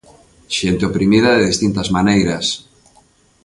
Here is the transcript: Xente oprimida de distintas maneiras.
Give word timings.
Xente 0.57 0.83
oprimida 0.89 1.31
de 1.37 1.47
distintas 1.51 1.91
maneiras. 1.97 2.45